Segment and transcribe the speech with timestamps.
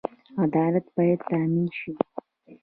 [0.43, 1.91] عدالت باید تامین شي